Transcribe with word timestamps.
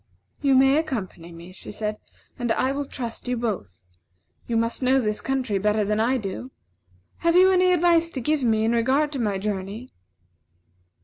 "You 0.41 0.55
may 0.55 0.77
accompany 0.77 1.31
me," 1.31 1.51
she 1.51 1.69
said, 1.69 1.99
"and 2.39 2.51
I 2.53 2.71
will 2.71 2.85
trust 2.85 3.27
you 3.27 3.37
both. 3.37 3.77
You 4.47 4.57
must 4.57 4.81
know 4.81 4.99
this 4.99 5.21
country 5.21 5.59
better 5.59 5.85
than 5.85 5.99
I 5.99 6.17
do. 6.17 6.49
Have 7.17 7.35
you 7.35 7.51
any 7.51 7.71
advice 7.71 8.09
to 8.15 8.19
give 8.19 8.41
me 8.43 8.65
in 8.65 8.71
regard 8.71 9.11
to 9.11 9.19
my 9.19 9.37
journey?" 9.37 9.91